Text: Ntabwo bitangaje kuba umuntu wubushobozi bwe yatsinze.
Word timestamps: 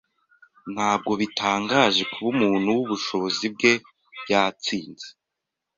Ntabwo 0.73 1.11
bitangaje 1.21 2.01
kuba 2.11 2.27
umuntu 2.33 2.67
wubushobozi 2.77 3.45
bwe 3.53 3.73
yatsinze. 4.31 5.07